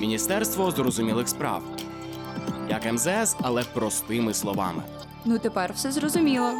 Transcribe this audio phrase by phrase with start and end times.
[0.00, 1.62] Міністерство зрозумілих справ.
[2.70, 4.82] Як МЗС, але простими словами.
[5.24, 6.50] Ну тепер все зрозуміло.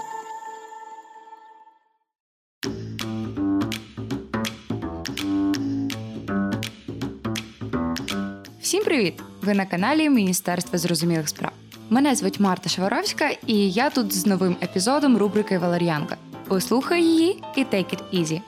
[8.61, 9.15] Всім привіт!
[9.43, 11.53] Ви на каналі Міністерства зрозумілих справ.
[11.91, 16.17] Мене звуть Марта Шаваровська, і я тут з новим епізодом рубрики Валер'янка.
[16.49, 18.41] Послухай її і take it easy.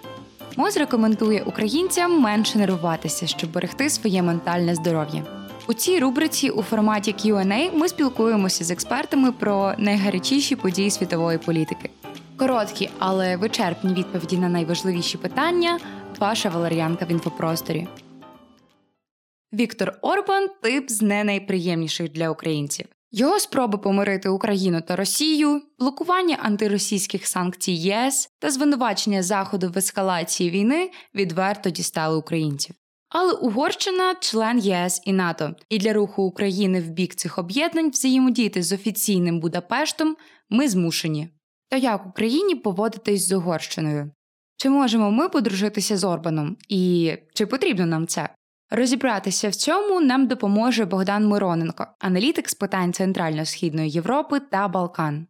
[0.56, 5.24] МОЗ рекомендує українцям менше нервуватися, щоб берегти своє ментальне здоров'я.
[5.68, 11.90] У цій рубриці у форматі Q&A ми спілкуємося з експертами про найгарячіші події світової політики.
[12.36, 15.78] Короткі, але вичерпні відповіді на найважливіші питання.
[16.18, 17.88] Ваша валер'янка в інфопросторі.
[19.52, 22.86] Віктор Орбан тип з не найприємніших для українців.
[23.14, 30.50] Його спроби помирити Україну та Росію, блокування антиросійських санкцій ЄС та звинувачення Заходу в ескалації
[30.50, 32.74] війни відверто дістали українців.
[33.08, 38.62] Але Угорщина член ЄС і НАТО, і для руху України в бік цих об'єднань взаємодіяти
[38.62, 40.16] з офіційним Будапештом
[40.50, 41.28] ми змушені.
[41.70, 44.10] То як Україні поводитись з Угорщиною?
[44.56, 46.56] Чи можемо ми подружитися з Орбаном?
[46.68, 48.28] І чи потрібно нам це?
[48.74, 55.26] Розібратися в цьому нам допоможе Богдан Мироненко, аналітик з питань Центрально-Східної Європи та Балкан.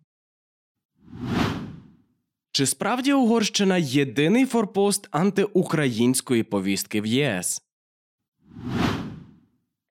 [2.52, 7.62] Чи справді Угорщина єдиний форпост антиукраїнської повістки в ЄС?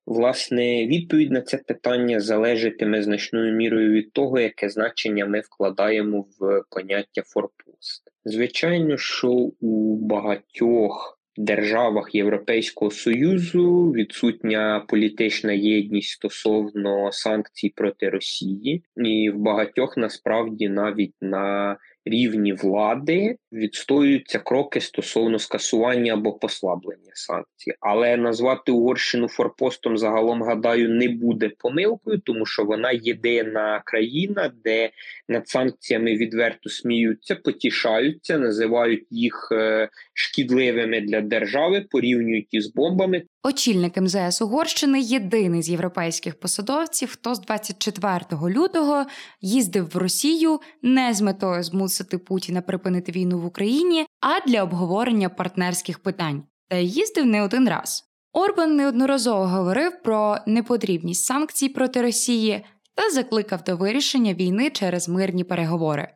[0.06, 6.62] Власне, відповідь на це питання залежатиме значною мірою від того, яке значення ми вкладаємо в
[6.70, 8.02] поняття форпост.
[8.24, 9.28] Звичайно, що
[9.60, 19.96] у багатьох державах Європейського союзу відсутня політична єдність стосовно санкцій проти Росії, і в багатьох
[19.96, 27.74] насправді навіть на рівні влади відстоюються кроки стосовно скасування або послаблення санкцій.
[27.80, 34.90] Але назвати Угорщину форпостом загалом гадаю не буде помилкою, тому що вона єдина країна, де
[35.28, 43.22] над санкціями відверто сміються, потішаються, називають їх е, шкідливими для держави, порівнюють із бомбами.
[43.44, 49.04] Очільник МЗС Угорщини єдиний з європейських посадовців, хто з 24 лютого
[49.40, 55.28] їздив в Росію не з метою змусити Путіна припинити війну в Україні, а для обговорення
[55.28, 56.42] партнерських питань.
[56.68, 58.04] Та їздив не один раз.
[58.32, 62.64] Орбан неодноразово говорив про непотрібність санкцій проти Росії
[62.94, 66.08] та закликав до вирішення війни через мирні переговори.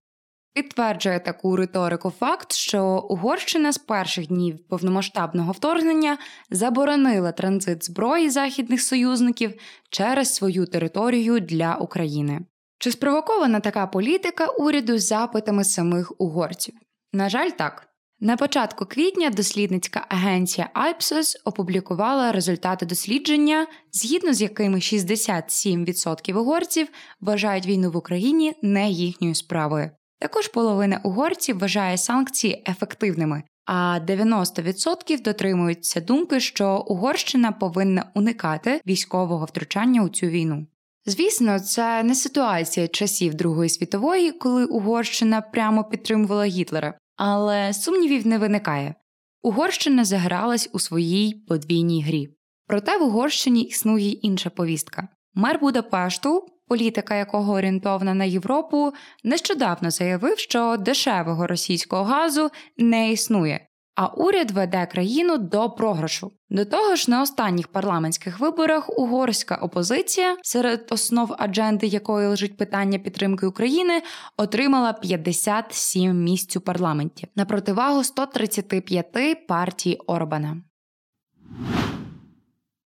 [0.55, 6.19] Підтверджує таку риторику факт, що Угорщина з перших днів повномасштабного вторгнення
[6.51, 9.55] заборонила транзит зброї західних союзників
[9.91, 12.41] через свою територію для України.
[12.79, 16.75] Чи спровокована така політика уряду з запитами самих угорців?
[17.13, 17.89] На жаль, так.
[18.21, 26.89] На початку квітня дослідницька агенція Ipsos опублікувала результати дослідження, згідно з якими 67% угорців
[27.21, 29.91] вважають війну в Україні не їхньою справою.
[30.19, 39.45] Також половина угорців вважає санкції ефективними, а 90% дотримуються думки, що Угорщина повинна уникати військового
[39.45, 40.67] втручання у цю війну.
[41.07, 48.39] Звісно, це не ситуація часів Другої світової, коли Угорщина прямо підтримувала Гітлера, але сумнівів не
[48.39, 48.95] виникає.
[49.43, 52.29] Угорщина загралась у своїй подвійній грі.
[52.67, 55.09] Проте в Угорщині існує інша повістка.
[55.35, 58.93] Мер Будапешту політика якого орієнтована на Європу,
[59.25, 63.67] нещодавно заявив, що дешевого російського газу не існує.
[63.97, 66.33] А уряд веде країну до програшу.
[66.51, 72.99] До того ж, на останніх парламентських виборах угорська опозиція, серед основ адженди якої лежить питання
[72.99, 74.03] підтримки України,
[74.37, 80.57] отримала 57 місць у парламенті на противагу 135 партії Орбана.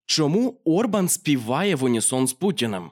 [0.07, 2.91] Чому Орбан співає в унісон з Путіним?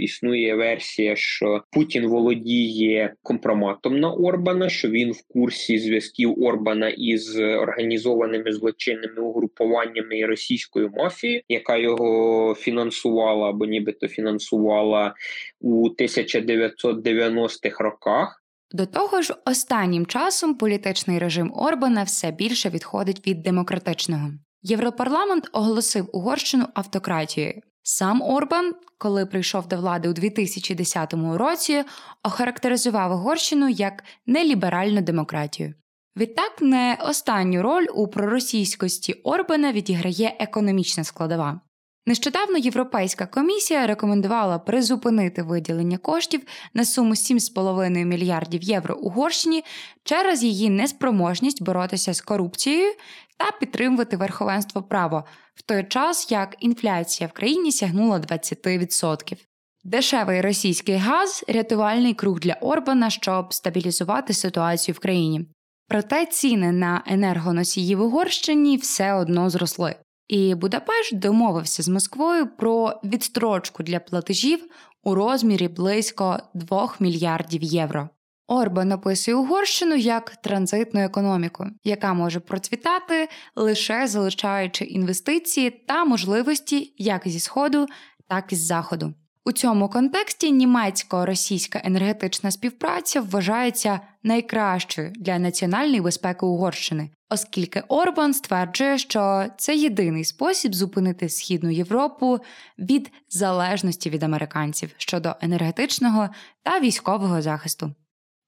[0.00, 7.38] Існує версія, що Путін володіє компроматом на Орбана, що він в курсі зв'язків Орбана із
[7.38, 15.14] організованими злочинними угрупуваннями і російською мафією, яка його фінансувала або нібито фінансувала
[15.60, 18.44] у 1990-х роках.
[18.72, 24.30] До того ж, останнім часом політичний режим Орбана все більше відходить від демократичного.
[24.62, 27.62] Європарламент оголосив Угорщину автократією.
[27.82, 31.84] Сам Орбан, коли прийшов до влади у 2010 році,
[32.22, 35.74] охарактеризував Угорщину як неліберальну демократію.
[36.16, 41.60] Відтак, не останню роль у проросійськості Орбана відіграє економічна складова.
[42.06, 46.40] Нещодавно Європейська комісія рекомендувала призупинити виділення коштів
[46.74, 49.64] на суму 7,5 мільярдів євро Угорщині
[50.04, 52.92] через її неспроможність боротися з корупцією
[53.40, 59.36] та підтримувати верховенство права, в той час як інфляція в країні сягнула 20%.
[59.84, 65.46] Дешевий російський газ рятувальний круг для Орбана, щоб стабілізувати ситуацію в країні.
[65.88, 69.94] Проте ціни на енергоносії в Угорщині все одно зросли.
[70.28, 74.66] І Будапешт домовився з Москвою про відстрочку для платежів
[75.02, 78.08] у розмірі близько 2 мільярдів євро.
[78.50, 87.28] Орбан описує Угорщину як транзитну економіку, яка може процвітати лише залишаючи інвестиції та можливості як
[87.28, 87.86] зі сходу,
[88.28, 89.14] так і з заходу.
[89.44, 98.98] У цьому контексті німецько-російська енергетична співпраця вважається найкращою для національної безпеки Угорщини, оскільки Орбан стверджує,
[98.98, 102.38] що це єдиний спосіб зупинити Східну Європу
[102.78, 106.28] від залежності від американців щодо енергетичного
[106.62, 107.94] та військового захисту.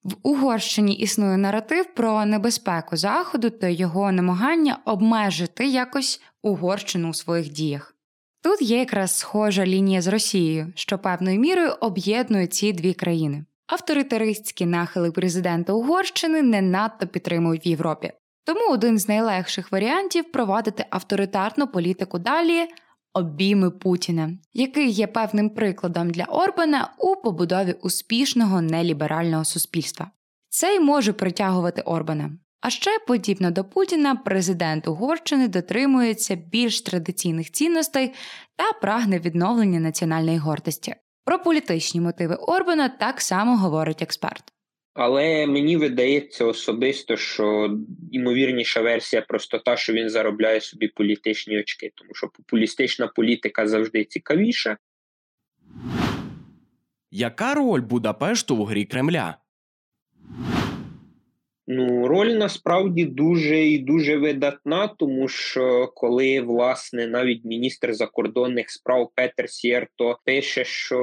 [0.04, 7.48] В Угорщині існує наратив про небезпеку Заходу та його намагання обмежити якось Угорщину у своїх
[7.48, 7.94] діях.
[8.42, 13.44] Тут є якраз схожа лінія з Росією, що певною мірою об'єднує ці дві країни.
[13.66, 18.12] Авторитаристські нахили президента Угорщини не надто підтримують в Європі.
[18.44, 22.68] Тому один з найлегших варіантів провадити авторитарну політику далі
[23.14, 30.10] обійми Путіна, який є певним прикладом для Орбана у побудові успішного неліберального суспільства.
[30.48, 32.30] Це й може притягувати Орбана.
[32.60, 38.12] А ще, подібно до Путіна, президент Угорщини дотримується більш традиційних цінностей
[38.56, 40.94] та прагне відновлення національної гордості.
[41.24, 44.52] Про політичні мотиви Орбана так само говорить експерт.
[44.94, 47.76] Але мені видається особисто, що
[48.12, 54.04] ймовірніша версія просто та, що він заробляє собі політичні очки, тому що популістична політика завжди
[54.04, 54.76] цікавіша.
[57.10, 59.41] Яка роль Будапешту в грі Кремля?
[61.66, 69.10] Ну, роль насправді дуже і дуже видатна, тому що коли власне навіть міністр закордонних справ
[69.14, 70.98] Петер Сєрто пише, що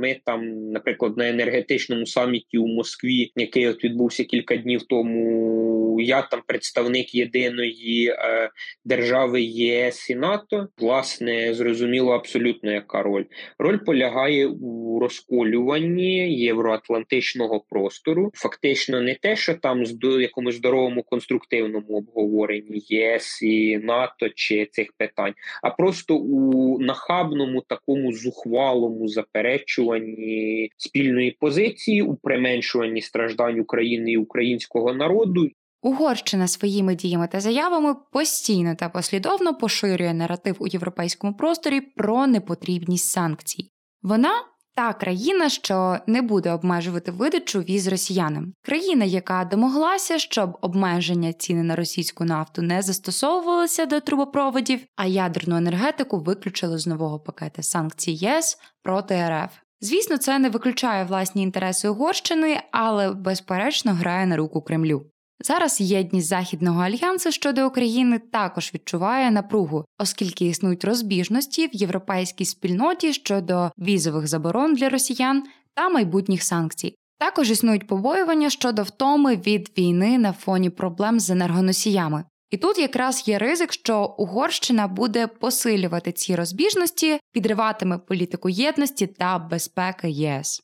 [0.00, 6.22] ми там, наприклад, на енергетичному саміті у Москві, який от відбувся кілька днів тому, я
[6.22, 8.50] там представник єдиної е,
[8.84, 13.24] держави ЄС і НАТО, власне, зрозуміло абсолютно яка роль.
[13.58, 18.30] Роль полягає у розколюванні євроатлантичного простору.
[18.34, 24.92] Фактично, не те, що там з якомусь здоровому конструктивному обговоренні ЄС і НАТО чи цих
[24.92, 34.16] питань, а просто у нахабному такому зухвалому заперечуванні спільної позиції у применшуванні страждань України і
[34.16, 35.48] українського народу.
[35.82, 43.10] Угорщина своїми діями та заявами постійно та послідовно поширює наратив у європейському просторі про непотрібність
[43.10, 43.70] санкцій.
[44.02, 44.32] Вона
[44.74, 51.62] та країна, що не буде обмежувати видачу віз росіянам, країна, яка домоглася, щоб обмеження ціни
[51.62, 58.12] на російську нафту не застосовувалися до трубопроводів, а ядерну енергетику виключили з нового пакета санкцій
[58.12, 59.52] ЄС проти РФ.
[59.80, 65.06] Звісно, це не виключає власні інтереси Угорщини, але безперечно грає на руку Кремлю.
[65.40, 73.12] Зараз єдність Західного альянсу щодо України також відчуває напругу, оскільки існують розбіжності в європейській спільноті
[73.12, 75.42] щодо візових заборон для росіян
[75.74, 76.94] та майбутніх санкцій.
[77.18, 82.24] Також існують побоювання щодо втоми від війни на фоні проблем з енергоносіями.
[82.50, 89.38] І тут якраз є ризик, що Угорщина буде посилювати ці розбіжності, підриватиме політику єдності та
[89.38, 90.62] безпеки ЄС.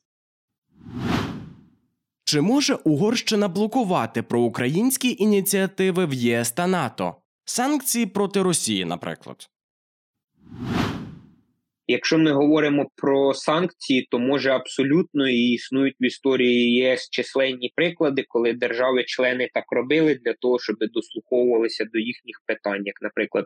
[2.30, 7.14] Чи може Угорщина блокувати проукраїнські ініціативи в ЄС та НАТО?
[7.44, 9.36] Санкції проти Росії, наприклад?
[11.86, 18.24] Якщо ми говоримо про санкції, то може абсолютно і існують в історії ЄС численні приклади,
[18.28, 23.44] коли держави-члени так робили для того, щоб дослуховувалися до їхніх питань, як, наприклад,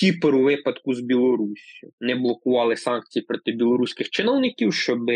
[0.00, 5.10] Кіпр у випадку з Білоруссю не блокували санкції проти білоруських чиновників, щоб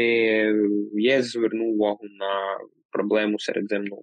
[0.94, 2.58] ЄС звернув увагу на
[2.92, 4.02] проблему Середземного.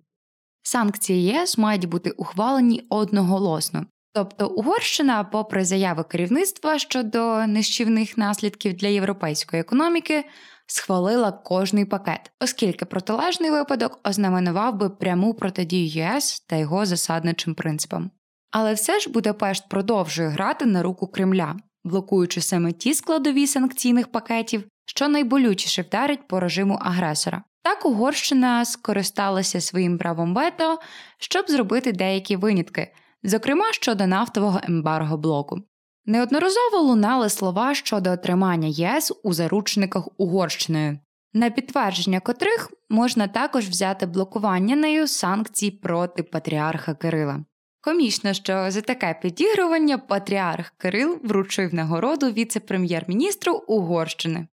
[0.61, 3.85] Санкції ЄС мають бути ухвалені одноголосно.
[4.13, 10.23] Тобто Угорщина, попри заяви керівництва щодо нищівних наслідків для європейської економіки,
[10.65, 18.11] схвалила кожний пакет, оскільки протилежний випадок ознаменував би пряму протидію ЄС та його засадничим принципам.
[18.51, 24.63] Але все ж Будапешт продовжує грати на руку Кремля, блокуючи саме ті складові санкційних пакетів,
[24.85, 27.43] що найболючіше вдарить по режиму агресора.
[27.67, 30.79] Так Угорщина скористалася своїм правом вето,
[31.17, 32.93] щоб зробити деякі винятки,
[33.23, 35.59] зокрема щодо нафтового ембарго блоку.
[36.05, 40.99] Неодноразово лунали слова щодо отримання ЄС у заручниках Угорщиною,
[41.33, 47.43] на підтвердження котрих можна також взяти блокування нею санкцій проти патріарха Кирила.
[47.81, 54.47] Комічно, що за таке підігрування патріарх Кирил вручив нагороду віце-прем'єр-міністру Угорщини.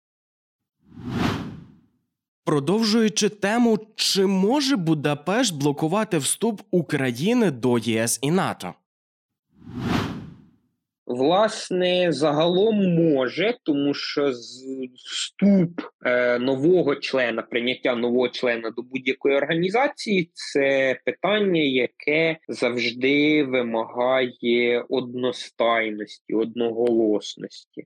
[2.46, 8.74] Продовжуючи тему, чи може Будапешт блокувати вступ України до ЄС і НАТО?
[11.06, 14.32] Власне, загалом може, тому що
[14.96, 24.86] вступ е, нового члена, прийняття нового члена до будь-якої організації це питання, яке завжди вимагає
[24.90, 27.86] одностайності, одноголосності.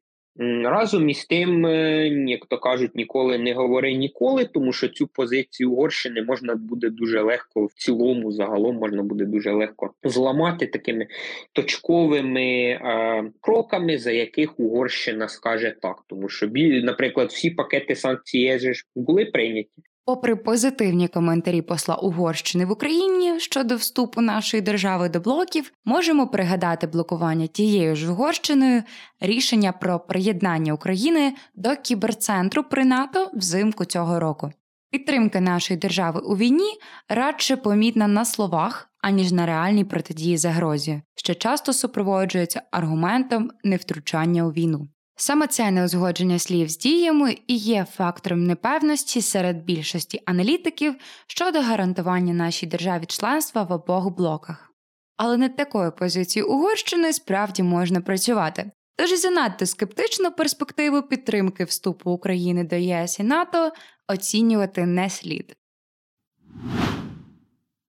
[0.64, 5.72] Разом із тим, е, як то кажуть, ніколи не говори ніколи, тому що цю позицію
[5.72, 11.08] Угорщини можна буде дуже легко в цілому, загалом можна буде дуже легко зламати такими
[11.54, 16.04] точковими е, кроками, за яких Угорщина скаже так.
[16.08, 16.48] Тому що,
[16.84, 19.72] наприклад, всі пакети санкцій ЄС були прийняті.
[20.08, 26.88] Попри позитивні коментарі посла Угорщини в Україні щодо вступу нашої держави до блоків, можемо пригадати
[26.88, 28.84] блокування тією ж Угорщиною
[29.20, 34.52] рішення про приєднання України до кіберцентру при НАТО взимку цього року.
[34.92, 36.72] Підтримка нашої держави у війні
[37.10, 44.52] радше помітна на словах, аніж на реальній протидії загрозі, що часто супроводжується аргументом невтручання у
[44.52, 44.88] війну.
[45.18, 50.96] Саме це неузгодження слів з діями і є фактором непевності серед більшості аналітиків
[51.28, 54.72] щодо гарантування нашій державі членства в обох блоках.
[55.18, 58.72] Але над такою позицією Угорщини справді можна працювати.
[58.98, 63.72] Тож і занадто скептичну перспективу підтримки вступу України до ЄС і НАТО
[64.08, 65.56] оцінювати не слід.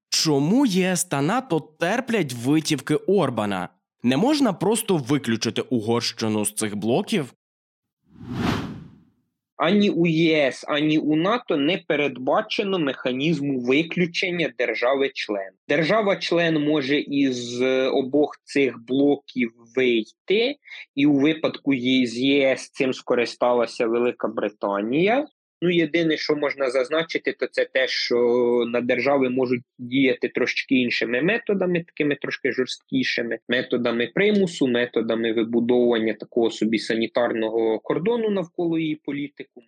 [0.08, 3.68] Чому ЄС та НАТО терплять витівки Орбана?
[4.02, 7.32] Не можна просто виключити Угорщину з цих блоків?
[9.56, 15.50] Ані у ЄС, ані у НАТО не передбачено механізму виключення держави-член.
[15.68, 17.62] Держава-член може із
[17.92, 20.56] обох цих блоків вийти,
[20.94, 25.26] і у випадку з ЄС цим скористалася Велика Британія.
[25.62, 28.16] Ну, єдине, що можна зазначити, то це те, що
[28.68, 36.50] на держави можуть діяти трошки іншими методами, такими трошки жорсткішими, методами примусу, методами вибудовування такого
[36.50, 39.66] собі санітарного кордону навколо її політикуму.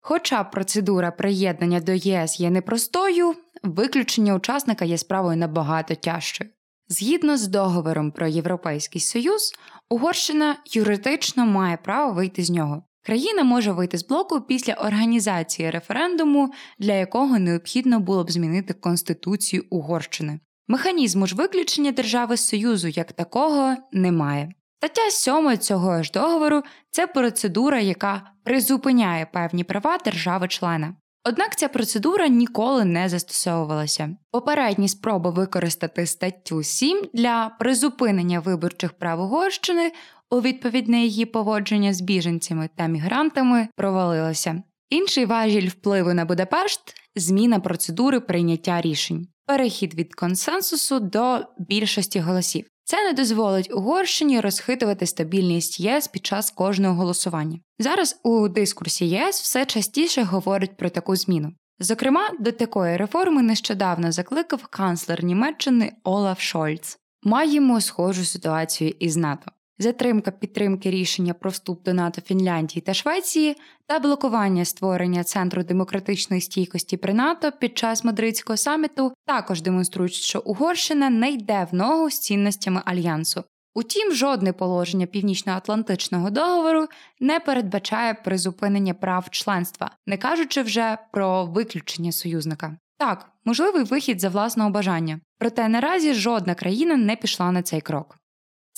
[0.00, 6.50] Хоча процедура приєднання до ЄС є непростою, виключення учасника є справою набагато тяжчою.
[6.88, 9.52] Згідно з договором про Європейський Союз,
[9.90, 12.82] Угорщина юридично має право вийти з нього.
[13.02, 19.64] Країна може вийти з блоку після організації референдуму, для якого необхідно було б змінити Конституцію
[19.70, 20.40] Угорщини.
[20.68, 24.52] Механізму ж виключення держави з Союзу як такого немає.
[24.78, 30.94] Стаття 7 цього ж договору це процедура, яка призупиняє певні права держави-члена.
[31.24, 34.16] Однак ця процедура ніколи не застосовувалася.
[34.30, 39.92] Попередні спроби використати статтю 7 для призупинення виборчих прав Угорщини
[40.30, 44.62] у відповідне її поводження з біженцями та мігрантами провалилося.
[44.90, 46.80] Інший важіль впливу на Будапешт
[47.16, 52.66] зміна процедури прийняття рішень, перехід від консенсусу до більшості голосів.
[52.90, 57.58] Це не дозволить Угорщині розхитувати стабільність ЄС під час кожного голосування.
[57.78, 61.52] Зараз у дискурсі ЄС все частіше говорять про таку зміну.
[61.78, 66.98] Зокрема, до такої реформи нещодавно закликав канцлер Німеччини Олаф Шольц.
[67.22, 73.56] Маємо схожу ситуацію із НАТО затримка підтримки рішення про вступ до НАТО Фінляндії та Швеції
[73.86, 80.40] та блокування створення центру демократичної стійкості при НАТО під час мадридського саміту також демонструють, що
[80.40, 83.44] Угорщина не йде в ногу з цінностями альянсу.
[83.74, 86.86] Утім, жодне положення північно-атлантичного договору
[87.20, 92.76] не передбачає призупинення прав членства, не кажучи вже про виключення союзника.
[92.98, 98.19] Так, можливий вихід за власного бажання, проте наразі жодна країна не пішла на цей крок.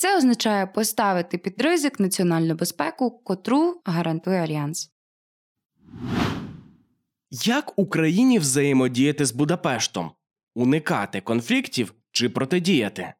[0.03, 4.91] Це означає поставити під ризик національну безпеку, котру гарантує альянс.
[7.31, 10.11] Як Україні взаємодіяти з Будапештом?
[10.55, 13.13] Уникати конфліктів чи протидіяти?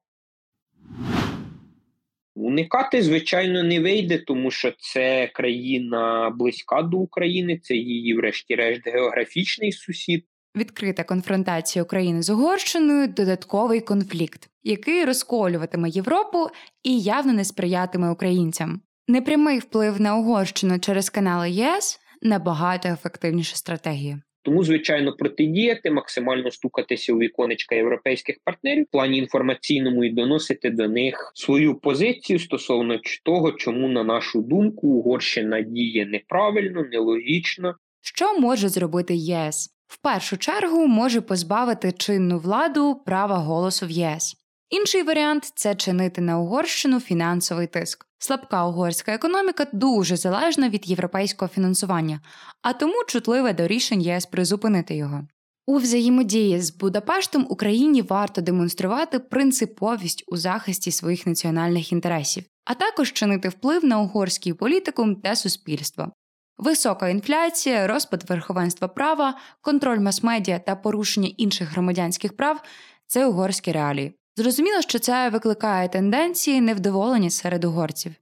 [2.36, 9.72] Уникати, звичайно, не вийде, тому що це країна близька до України, це її, врешті-решт, географічний
[9.72, 10.26] сусід
[10.56, 16.48] відкрита конфронтація України з Угорщиною додатковий конфлікт, який розколюватиме Європу
[16.84, 18.82] і явно не сприятиме українцям.
[19.08, 24.22] Непрямий вплив на Угорщину через канали ЄС набагато ефективніша стратегія.
[24.46, 30.90] Тому, звичайно, протидіяти, максимально стукатися у віконечка європейських партнерів в плані інформаційному і доносити до
[30.90, 37.76] них свою позицію стосовно того, чому, на нашу думку, Угорщина діє неправильно, нелогічно.
[38.02, 39.73] Що може зробити ЄС?
[39.88, 44.36] В першу чергу може позбавити чинну владу права голосу в ЄС.
[44.70, 48.06] Інший варіант це чинити на Угорщину фінансовий тиск.
[48.20, 52.22] Слабка угорська економіка дуже залежна від європейського фінансування,
[52.62, 55.28] а тому чутлива до рішень ЄС призупинити його.
[55.68, 63.14] У взаємодії з Будапештом Україні варто демонструвати принциповість у захисті своїх національних інтересів, а також
[63.14, 66.12] чинити вплив на угорський політикум та суспільство.
[66.58, 72.62] Висока інфляція, розпад верховенства права, контроль мас-медіа та порушення інших громадянських прав
[73.08, 74.14] це угорські реалії.
[74.36, 78.14] Зрозуміло, що це викликає тенденції невдоволення серед угорців.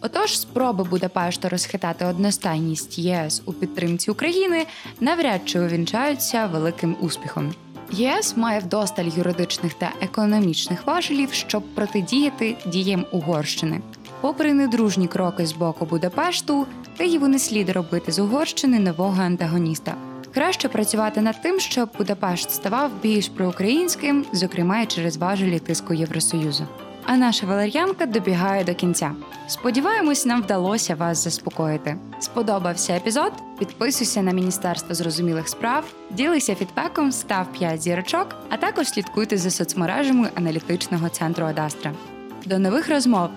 [0.00, 4.66] Отож, спроби Будапешта розхитати одностайність ЄС у підтримці України
[5.00, 7.54] навряд чи увінчаються великим успіхом.
[7.92, 13.80] ЄС має вдосталь юридичних та економічних важелів, щоб протидіяти діям Угорщини.
[14.20, 16.66] Попри недружні кроки з боку Будапешту,
[16.98, 19.94] Києву не слід робити з Угорщини нового антагоніста.
[20.34, 26.66] Краще працювати над тим, щоб Будапешт ставав більш проукраїнським, зокрема і через важелі тиску Євросоюзу.
[27.08, 29.12] А наша валер'янка добігає до кінця.
[29.46, 31.96] Сподіваємось, нам вдалося вас заспокоїти.
[32.20, 33.32] Сподобався епізод?
[33.58, 40.30] Підписуйся на Міністерство зрозумілих справ, ділися фідбеком, став 5 зірочок, а також слідкуйте за соцмережами
[40.34, 41.92] аналітичного центру Адастра.
[42.46, 43.30] До нових розмов!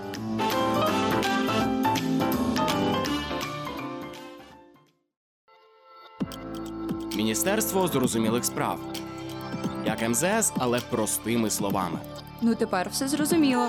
[7.15, 8.79] Міністерство зрозумілих справ.
[9.85, 11.99] Як МЗС, але простими словами.
[12.41, 13.67] Ну тепер все зрозуміло.